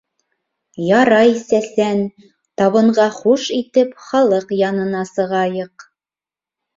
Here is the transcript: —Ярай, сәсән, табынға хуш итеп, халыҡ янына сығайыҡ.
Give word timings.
—Ярай, 0.91 1.33
сәсән, 1.41 1.99
табынға 2.61 3.05
хуш 3.17 3.45
итеп, 3.57 3.91
халыҡ 4.07 4.55
янына 4.61 5.03
сығайыҡ. 5.11 5.87